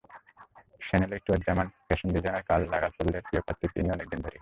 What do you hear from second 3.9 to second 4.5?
অনেক দিন ধরেই।